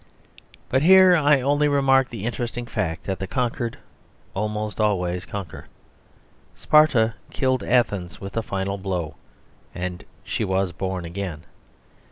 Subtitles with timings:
[0.67, 3.77] But here I only remark the interesting fact that the conquered
[4.33, 5.67] almost always conquer.
[6.55, 9.13] Sparta killed Athens with a final blow,
[9.75, 11.43] and she was born again.